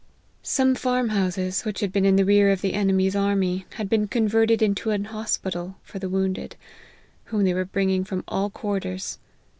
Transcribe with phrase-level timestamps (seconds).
[0.41, 4.07] Some farm houses, which had been in the rear of the enemy's army, had been
[4.07, 6.55] converted into an hospital for the wound ed,
[7.25, 9.19] whom they were bringing from all quarters.